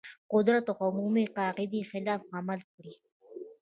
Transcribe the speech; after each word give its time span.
قدرت 0.33 0.65
عمومي 0.81 1.25
قاعدې 1.37 1.81
خلاف 1.91 2.21
عمل 2.35 2.59
کړی. 2.73 2.93